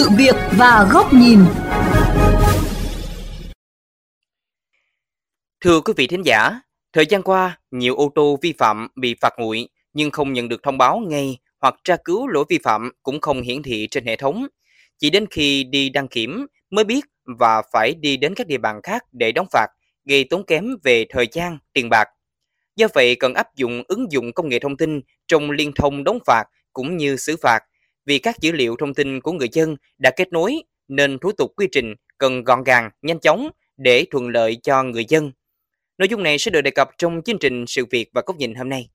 [0.00, 1.38] sự việc và góc nhìn.
[5.60, 6.60] Thưa quý vị thính giả,
[6.92, 10.62] thời gian qua, nhiều ô tô vi phạm bị phạt nguội nhưng không nhận được
[10.62, 14.16] thông báo ngay hoặc tra cứu lỗi vi phạm cũng không hiển thị trên hệ
[14.16, 14.46] thống.
[14.98, 17.04] Chỉ đến khi đi đăng kiểm mới biết
[17.38, 19.66] và phải đi đến các địa bàn khác để đóng phạt,
[20.04, 22.08] gây tốn kém về thời gian, tiền bạc.
[22.76, 26.18] Do vậy cần áp dụng ứng dụng công nghệ thông tin trong liên thông đóng
[26.26, 27.62] phạt cũng như xử phạt
[28.10, 31.52] vì các dữ liệu thông tin của người dân đã kết nối nên thủ tục
[31.56, 35.32] quy trình cần gọn gàng, nhanh chóng để thuận lợi cho người dân.
[35.98, 38.54] Nội dung này sẽ được đề cập trong chương trình Sự việc và góc nhìn
[38.54, 38.90] hôm nay.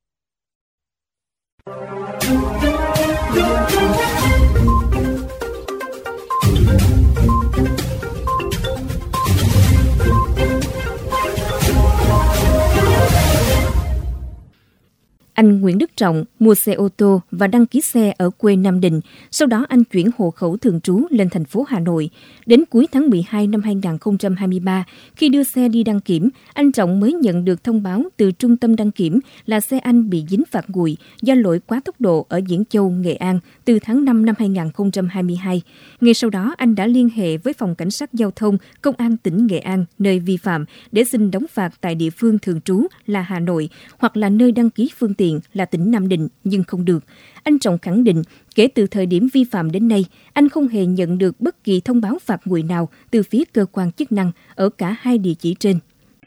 [15.35, 18.79] Anh Nguyễn Đức Trọng mua xe ô tô và đăng ký xe ở quê Nam
[18.79, 19.01] Định.
[19.31, 22.09] Sau đó anh chuyển hộ khẩu thường trú lên thành phố Hà Nội.
[22.45, 27.13] Đến cuối tháng 12 năm 2023, khi đưa xe đi đăng kiểm, anh Trọng mới
[27.13, 30.65] nhận được thông báo từ trung tâm đăng kiểm là xe anh bị dính phạt
[30.67, 34.35] nguội do lỗi quá tốc độ ở Diễn Châu, Nghệ An từ tháng 5 năm
[34.39, 35.61] 2022.
[36.01, 39.17] Ngay sau đó, anh đã liên hệ với Phòng Cảnh sát Giao thông Công an
[39.17, 42.87] tỉnh Nghệ An nơi vi phạm để xin đóng phạt tại địa phương thường trú
[43.05, 46.27] là Hà Nội hoặc là nơi đăng ký phương tiện tiện là tỉnh Nam Định
[46.43, 47.01] nhưng không được.
[47.43, 48.21] Anh Trọng khẳng định,
[48.55, 50.01] kể từ thời điểm vi phạm đến nay,
[50.33, 53.63] anh không hề nhận được bất kỳ thông báo phạt nguội nào từ phía cơ
[53.75, 55.75] quan chức năng ở cả hai địa chỉ trên.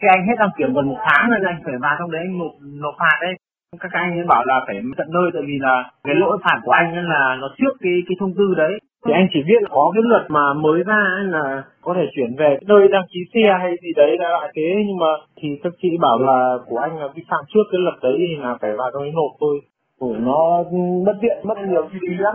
[0.01, 2.53] Khi anh hết đăng kiểm gần một tháng rồi anh phải vào trong đấy nộp
[2.83, 3.35] nộp phạt đấy.
[3.81, 5.75] Các anh ấy bảo là phải tận nơi tại vì là
[6.05, 8.73] cái lỗi phạt của anh là nó trước cái cái thông tư đấy
[9.07, 11.03] thì anh chỉ biết là có cái luật mà mới ra
[11.35, 14.69] là có thể chuyển về nơi đăng ký xe hay gì đấy là lại thế.
[14.87, 17.95] Nhưng mà thì các chị bảo là của anh là vi phạm trước cái luật
[18.03, 19.61] đấy thì là phải vào trong nộp thôi.
[19.99, 20.65] Ủa, nó
[21.07, 22.35] mất điện mất nhiều chi phí lắm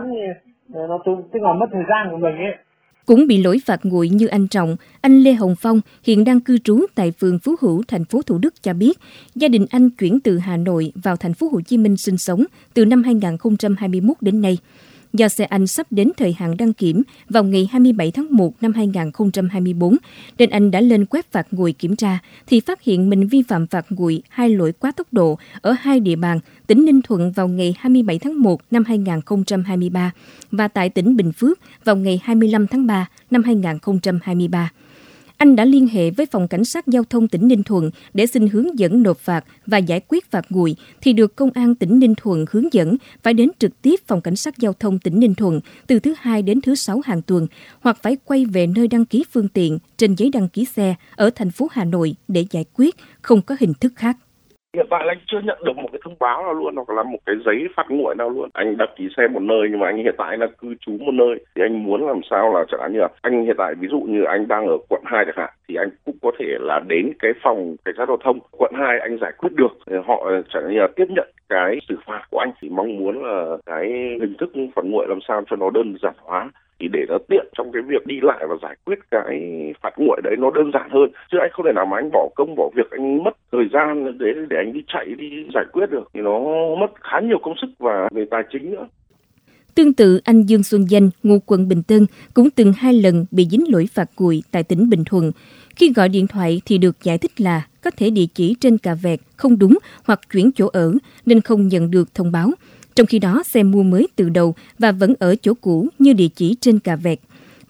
[0.74, 2.54] ờ, nó tức là mất thời gian của mình ấy.
[3.06, 6.58] Cũng bị lỗi phạt nguội như anh Trọng, anh Lê Hồng Phong hiện đang cư
[6.58, 8.98] trú tại phường Phú Hữu, thành phố Thủ Đức cho biết,
[9.34, 12.44] gia đình anh chuyển từ Hà Nội vào thành phố Hồ Chí Minh sinh sống
[12.74, 14.58] từ năm 2021 đến nay
[15.14, 18.72] do xe anh sắp đến thời hạn đăng kiểm vào ngày 27 tháng 1 năm
[18.72, 19.96] 2024,
[20.38, 23.66] nên anh đã lên quét phạt nguội kiểm tra thì phát hiện mình vi phạm
[23.66, 27.48] phạt nguội hai lỗi quá tốc độ ở hai địa bàn tỉnh Ninh Thuận vào
[27.48, 30.10] ngày 27 tháng 1 năm 2023
[30.50, 34.70] và tại tỉnh Bình Phước vào ngày 25 tháng 3 năm 2023
[35.44, 38.48] anh đã liên hệ với phòng cảnh sát giao thông tỉnh Ninh Thuận để xin
[38.48, 42.14] hướng dẫn nộp phạt và giải quyết phạt nguội thì được công an tỉnh Ninh
[42.14, 45.60] Thuận hướng dẫn phải đến trực tiếp phòng cảnh sát giao thông tỉnh Ninh Thuận
[45.86, 47.46] từ thứ hai đến thứ sáu hàng tuần
[47.80, 51.30] hoặc phải quay về nơi đăng ký phương tiện trên giấy đăng ký xe ở
[51.34, 54.16] thành phố Hà Nội để giải quyết, không có hình thức khác.
[54.74, 57.18] Hiện tại anh chưa nhận được một cái thông báo nào luôn, hoặc là một
[57.26, 58.48] cái giấy phạt nguội nào luôn.
[58.52, 61.12] Anh đăng ký xe một nơi, nhưng mà anh hiện tại là cư trú một
[61.14, 63.88] nơi thì anh muốn làm sao là chẳng hạn như là anh hiện tại, ví
[63.88, 66.80] dụ như anh đang ở quận 2 chẳng hạn, thì anh cũng có thể là
[66.88, 70.02] đến cái phòng cảnh sát giao thông quận 2 anh giải quyết được.
[70.06, 73.24] Họ chẳng hạn như là tiếp nhận cái xử phạt của anh thì mong muốn
[73.24, 73.88] là cái
[74.20, 77.46] hình thức phạt nguội làm sao cho nó đơn giản hóa thì để nó tiện
[77.56, 79.40] trong cái việc đi lại và giải quyết cái
[79.82, 82.28] phạt nguội đấy nó đơn giản hơn chứ anh không thể nào mà anh bỏ
[82.34, 85.90] công bỏ việc anh mất thời gian để để anh đi chạy đi giải quyết
[85.90, 86.40] được thì nó
[86.80, 88.86] mất khá nhiều công sức và về tài chính nữa
[89.74, 93.46] Tương tự, anh Dương Xuân Danh, ngụ quận Bình Tân, cũng từng hai lần bị
[93.50, 95.32] dính lỗi phạt nguội tại tỉnh Bình Thuận.
[95.76, 98.94] Khi gọi điện thoại thì được giải thích là có thể địa chỉ trên cà
[99.02, 100.92] vẹt không đúng hoặc chuyển chỗ ở
[101.26, 102.50] nên không nhận được thông báo.
[102.94, 106.28] Trong khi đó, xe mua mới từ đầu và vẫn ở chỗ cũ như địa
[106.36, 107.18] chỉ trên cà vẹt.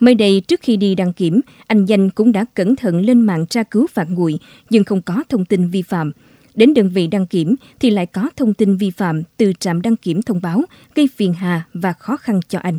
[0.00, 3.46] Mới đây, trước khi đi đăng kiểm, anh Danh cũng đã cẩn thận lên mạng
[3.46, 4.38] tra cứu phạt nguội,
[4.70, 6.12] nhưng không có thông tin vi phạm.
[6.54, 9.96] Đến đơn vị đăng kiểm thì lại có thông tin vi phạm từ trạm đăng
[9.96, 10.62] kiểm thông báo,
[10.94, 12.78] gây phiền hà và khó khăn cho anh.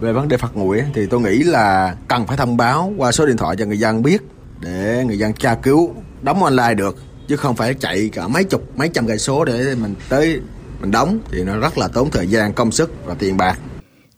[0.00, 3.26] Về vấn đề phạt nguội thì tôi nghĩ là cần phải thông báo qua số
[3.26, 4.22] điện thoại cho người dân biết
[4.60, 6.96] để người dân tra cứu đóng online được
[7.28, 10.40] chứ không phải chạy cả mấy chục mấy trăm cây số để mình tới
[10.82, 13.58] mình đóng thì nó rất là tốn thời gian, công sức và tiền bạc.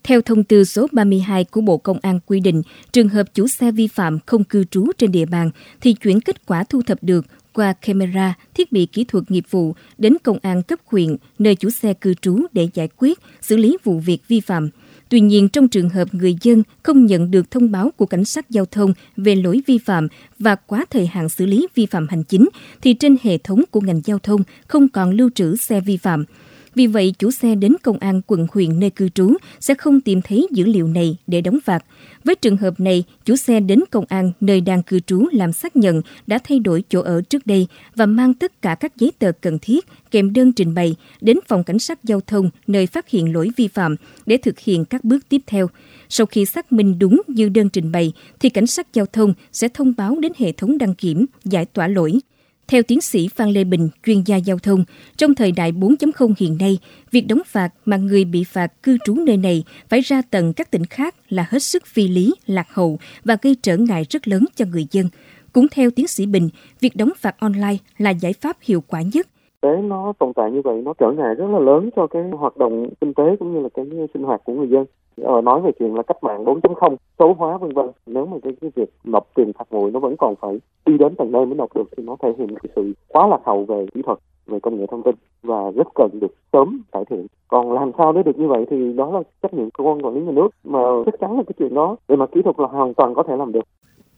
[0.05, 2.63] Theo thông tư số 32 của Bộ Công an quy định,
[2.93, 5.51] trường hợp chủ xe vi phạm không cư trú trên địa bàn
[5.81, 9.75] thì chuyển kết quả thu thập được qua camera, thiết bị kỹ thuật nghiệp vụ
[9.99, 13.77] đến công an cấp huyện nơi chủ xe cư trú để giải quyết, xử lý
[13.85, 14.71] vụ việc vi phạm.
[15.09, 18.51] Tuy nhiên, trong trường hợp người dân không nhận được thông báo của cảnh sát
[18.51, 20.09] giao thông về lỗi vi phạm
[20.39, 22.49] và quá thời hạn xử lý vi phạm hành chính,
[22.83, 26.25] thì trên hệ thống của ngành giao thông không còn lưu trữ xe vi phạm.
[26.75, 30.23] Vì vậy, chủ xe đến công an quận huyện nơi cư trú sẽ không tìm
[30.23, 31.85] thấy dữ liệu này để đóng phạt.
[32.25, 35.77] Với trường hợp này, chủ xe đến công an nơi đang cư trú làm xác
[35.77, 37.67] nhận đã thay đổi chỗ ở trước đây
[37.97, 41.65] và mang tất cả các giấy tờ cần thiết kèm đơn trình bày đến phòng
[41.65, 45.29] cảnh sát giao thông nơi phát hiện lỗi vi phạm để thực hiện các bước
[45.29, 45.69] tiếp theo.
[46.09, 49.69] Sau khi xác minh đúng như đơn trình bày, thì cảnh sát giao thông sẽ
[49.69, 52.21] thông báo đến hệ thống đăng kiểm, giải tỏa lỗi.
[52.69, 54.85] Theo tiến sĩ Phan Lê Bình, chuyên gia giao thông,
[55.17, 56.79] trong thời đại 4.0 hiện nay,
[57.11, 60.71] việc đóng phạt mà người bị phạt cư trú nơi này phải ra tận các
[60.71, 64.45] tỉnh khác là hết sức phi lý, lạc hậu và gây trở ngại rất lớn
[64.55, 65.07] cho người dân.
[65.53, 66.49] Cũng theo tiến sĩ Bình,
[66.81, 69.27] việc đóng phạt online là giải pháp hiệu quả nhất
[69.65, 72.57] tế nó tồn tại như vậy nó trở ngại rất là lớn cho cái hoạt
[72.57, 73.85] động kinh tế cũng như là cái
[74.15, 74.85] sinh hoạt của người dân
[75.23, 77.87] ờ, nói về chuyện là cách mạng 4.0 số hóa vân vân.
[78.07, 81.15] Nếu mà cái, cái việc nộp tiền phạt nguội nó vẫn còn phải đi đến
[81.19, 83.87] tận nơi mới nộp được thì nó thể hiện cái sự quá lạc hậu về
[83.95, 87.27] kỹ thuật về công nghệ thông tin và rất cần được sớm cải thiện.
[87.49, 90.15] Còn làm sao để được như vậy thì đó là trách nhiệm cơ quan quản
[90.15, 92.67] lý nhà nước mà chắc chắn là cái chuyện đó về mặt kỹ thuật là
[92.67, 93.65] hoàn toàn có thể làm được.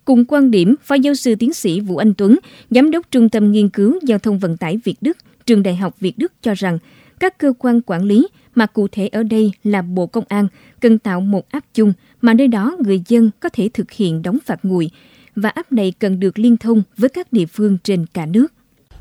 [0.04, 2.36] Cùng quan điểm, Phó giáo sư tiến sĩ Vũ Anh Tuấn,
[2.70, 5.16] Giám đốc Trung tâm Nghiên cứu Giao thông Vận tải Việt Đức,
[5.46, 6.78] Trường Đại học Việt Đức cho rằng
[7.20, 10.48] các cơ quan quản lý mà cụ thể ở đây là Bộ Công an
[10.80, 14.38] cần tạo một app chung mà nơi đó người dân có thể thực hiện đóng
[14.46, 14.90] phạt nguội
[15.36, 18.46] và app này cần được liên thông với các địa phương trên cả nước.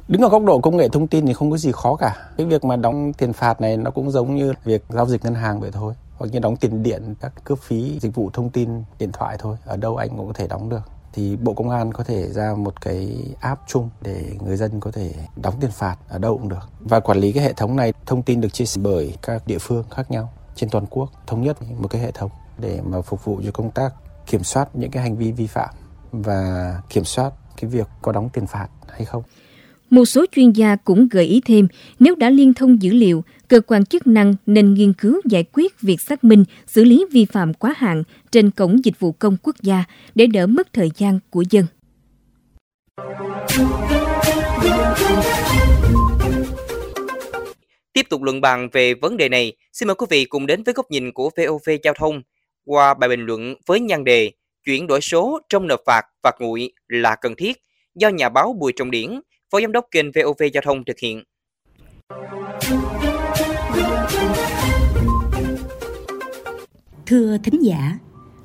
[0.08, 2.16] Đứng ở góc độ công nghệ thông tin thì không có gì khó cả.
[2.38, 5.36] Cái việc mà đóng tiền phạt này nó cũng giống như việc giao dịch ngân
[5.36, 5.94] hàng vậy thôi.
[6.18, 8.70] Hoặc như đóng tiền điện, các cước phí dịch vụ thông tin
[9.00, 9.58] điện thoại thôi.
[9.66, 12.56] Ở đâu anh cũng có thể đóng được thì Bộ Công an có thể ra
[12.58, 16.50] một cái app chung để người dân có thể đóng tiền phạt ở đâu cũng
[16.50, 16.70] được.
[16.80, 19.58] Và quản lý cái hệ thống này, thông tin được chia sẻ bởi các địa
[19.58, 23.26] phương khác nhau trên toàn quốc, thống nhất một cái hệ thống để mà phục
[23.26, 23.94] vụ cho công tác
[24.26, 25.76] kiểm soát những cái hành vi vi phạm
[26.12, 29.24] và kiểm soát cái việc có đóng tiền phạt hay không.
[29.90, 31.68] Một số chuyên gia cũng gợi ý thêm,
[32.00, 35.82] nếu đã liên thông dữ liệu, cơ quan chức năng nên nghiên cứu giải quyết
[35.82, 39.56] việc xác minh, xử lý vi phạm quá hạn trên cổng dịch vụ công quốc
[39.62, 39.84] gia
[40.16, 41.66] để đỡ mất thời gian của dân.
[47.94, 50.74] Tiếp tục luận bàn về vấn đề này, xin mời quý vị cùng đến với
[50.74, 52.22] góc nhìn của VOV Giao thông
[52.66, 54.32] qua bài bình luận với nhan đề
[54.66, 57.58] Chuyển đổi số trong nộp phạt, phạt nguội là cần thiết
[57.96, 59.22] do nhà báo Bùi Trọng Điển,
[59.52, 61.24] Phó Giám đốc kênh VOV Giao thông thực hiện.
[67.06, 68.00] Thưa thính giả,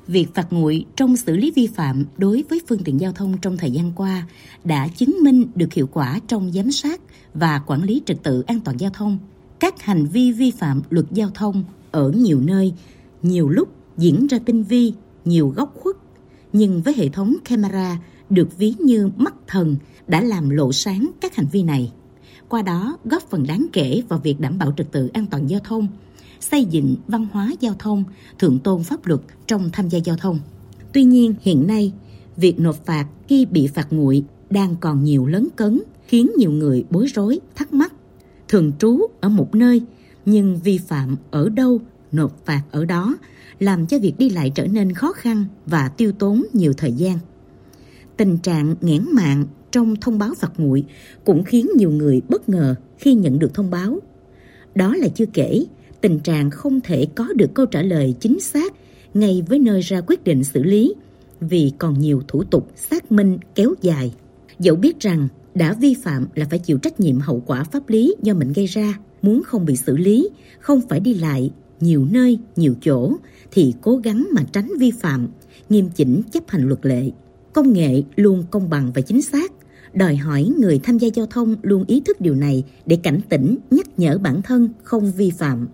[0.07, 3.57] việc phạt nguội trong xử lý vi phạm đối với phương tiện giao thông trong
[3.57, 4.27] thời gian qua
[4.63, 7.01] đã chứng minh được hiệu quả trong giám sát
[7.33, 9.17] và quản lý trật tự an toàn giao thông.
[9.59, 12.73] Các hành vi vi phạm luật giao thông ở nhiều nơi,
[13.21, 14.93] nhiều lúc diễn ra tinh vi,
[15.25, 15.95] nhiều góc khuất,
[16.53, 17.97] nhưng với hệ thống camera
[18.29, 19.75] được ví như mắt thần
[20.11, 21.91] đã làm lộ sáng các hành vi này.
[22.49, 25.59] Qua đó góp phần đáng kể vào việc đảm bảo trật tự an toàn giao
[25.63, 25.87] thông,
[26.39, 28.03] xây dựng văn hóa giao thông,
[28.39, 30.39] thượng tôn pháp luật trong tham gia giao thông.
[30.93, 31.93] Tuy nhiên hiện nay,
[32.37, 36.83] việc nộp phạt khi bị phạt nguội đang còn nhiều lấn cấn, khiến nhiều người
[36.89, 37.93] bối rối, thắc mắc.
[38.47, 39.81] Thường trú ở một nơi,
[40.25, 41.79] nhưng vi phạm ở đâu,
[42.11, 43.17] nộp phạt ở đó,
[43.59, 47.17] làm cho việc đi lại trở nên khó khăn và tiêu tốn nhiều thời gian.
[48.21, 50.83] Tình trạng nghẽn mạng trong thông báo phạt nguội
[51.25, 53.99] cũng khiến nhiều người bất ngờ khi nhận được thông báo.
[54.75, 55.65] Đó là chưa kể,
[56.01, 58.73] tình trạng không thể có được câu trả lời chính xác
[59.13, 60.93] ngay với nơi ra quyết định xử lý
[61.39, 64.13] vì còn nhiều thủ tục xác minh kéo dài.
[64.59, 68.15] Dẫu biết rằng đã vi phạm là phải chịu trách nhiệm hậu quả pháp lý
[68.21, 70.29] do mình gây ra, muốn không bị xử lý,
[70.59, 73.13] không phải đi lại nhiều nơi, nhiều chỗ
[73.51, 75.27] thì cố gắng mà tránh vi phạm,
[75.69, 77.11] nghiêm chỉnh chấp hành luật lệ.
[77.53, 79.51] Công nghệ luôn công bằng và chính xác,
[79.93, 83.57] đòi hỏi người tham gia giao thông luôn ý thức điều này để cảnh tỉnh,
[83.71, 85.67] nhắc nhở bản thân không vi phạm.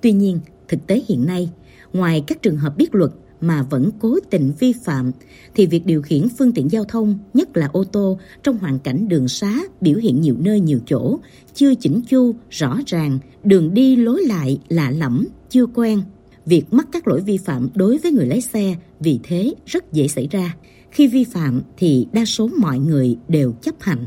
[0.00, 1.50] Tuy nhiên, thực tế hiện nay,
[1.92, 3.10] ngoài các trường hợp biết luật
[3.40, 5.12] mà vẫn cố tình vi phạm
[5.54, 9.08] thì việc điều khiển phương tiện giao thông, nhất là ô tô trong hoàn cảnh
[9.08, 11.18] đường xá biểu hiện nhiều nơi nhiều chỗ,
[11.54, 16.00] chưa chỉnh chu, rõ ràng, đường đi lối lại lạ lẫm, chưa quen.
[16.46, 20.08] Việc mắc các lỗi vi phạm đối với người lái xe vì thế rất dễ
[20.08, 20.56] xảy ra.
[20.90, 24.06] Khi vi phạm thì đa số mọi người đều chấp hành.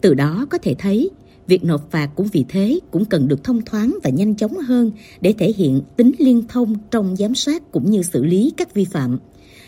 [0.00, 1.10] Từ đó có thể thấy,
[1.46, 4.90] việc nộp phạt cũng vì thế cũng cần được thông thoáng và nhanh chóng hơn
[5.20, 8.84] để thể hiện tính liên thông trong giám sát cũng như xử lý các vi
[8.84, 9.18] phạm.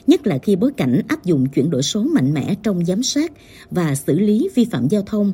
[0.06, 3.32] Nhất là khi bối cảnh áp dụng chuyển đổi số mạnh mẽ trong giám sát
[3.70, 5.32] và xử lý vi phạm giao thông,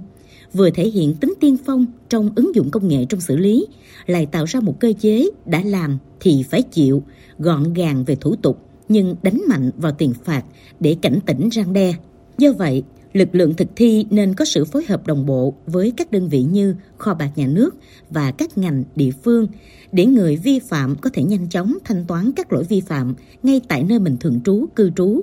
[0.53, 3.67] vừa thể hiện tính tiên phong trong ứng dụng công nghệ trong xử lý,
[4.07, 7.03] lại tạo ra một cơ chế đã làm thì phải chịu,
[7.39, 10.43] gọn gàng về thủ tục nhưng đánh mạnh vào tiền phạt
[10.81, 11.95] để cảnh tỉnh răng đe.
[12.39, 16.13] Do vậy, Lực lượng thực thi nên có sự phối hợp đồng bộ với các
[16.13, 17.77] đơn vị như kho bạc nhà nước
[18.11, 19.47] và các ngành địa phương
[19.93, 23.61] để người vi phạm có thể nhanh chóng thanh toán các lỗi vi phạm ngay
[23.69, 25.21] tại nơi mình thường trú, cư trú.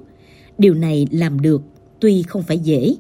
[0.58, 1.62] Điều này làm được
[2.00, 2.96] tuy không phải dễ,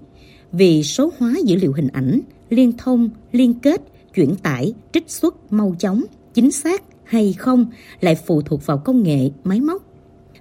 [0.51, 3.81] vì số hóa dữ liệu hình ảnh, liên thông, liên kết,
[4.13, 7.65] chuyển tải, trích xuất mau chóng, chính xác hay không
[8.01, 9.83] lại phụ thuộc vào công nghệ, máy móc.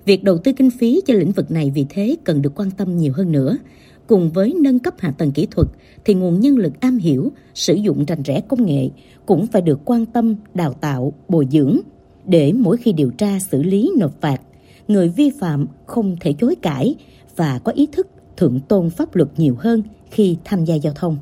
[0.04, 2.96] Việc đầu tư kinh phí cho lĩnh vực này vì thế cần được quan tâm
[2.96, 3.56] nhiều hơn nữa.
[4.06, 5.68] Cùng với nâng cấp hạ tầng kỹ thuật
[6.04, 8.88] thì nguồn nhân lực am hiểu, sử dụng rành rẽ công nghệ
[9.26, 11.78] cũng phải được quan tâm, đào tạo, bồi dưỡng
[12.26, 14.40] để mỗi khi điều tra xử lý nộp phạt,
[14.88, 16.94] người vi phạm không thể chối cãi
[17.36, 21.18] và có ý thức thượng tôn pháp luật nhiều hơn khi tham gia giao thông.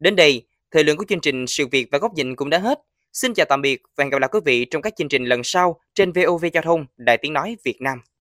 [0.00, 2.78] Đến đây, thời lượng của chương trình Sự việc và góc nhìn cũng đã hết.
[3.12, 5.40] Xin chào tạm biệt và hẹn gặp lại quý vị trong các chương trình lần
[5.44, 7.98] sau trên VOV Giao thông Đài Tiếng Nói Việt Nam.